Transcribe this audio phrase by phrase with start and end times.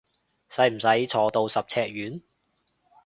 [0.49, 2.23] 使唔使坐到十尺遠？